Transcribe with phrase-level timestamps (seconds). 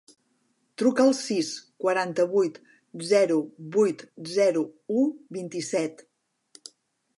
[0.81, 1.51] Truca al sis,
[1.83, 2.57] quaranta-vuit,
[3.11, 3.37] zero,
[3.77, 4.03] vuit,
[4.39, 4.67] zero,
[5.03, 5.07] u,
[5.41, 6.05] vint-i-set.